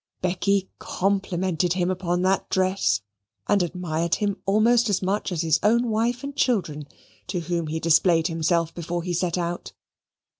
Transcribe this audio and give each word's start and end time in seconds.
Becky 0.19 0.67
complimented 0.79 1.73
him 1.73 1.91
upon 1.91 2.23
that 2.23 2.49
dress 2.49 3.01
and 3.47 3.61
admired 3.61 4.15
him 4.15 4.37
almost 4.47 4.89
as 4.89 5.03
much 5.03 5.31
as 5.31 5.43
his 5.43 5.59
own 5.61 5.89
wife 5.91 6.23
and 6.23 6.35
children, 6.35 6.87
to 7.27 7.41
whom 7.41 7.67
he 7.67 7.79
displayed 7.79 8.25
himself 8.25 8.73
before 8.73 9.03
he 9.03 9.13
set 9.13 9.37
out. 9.37 9.73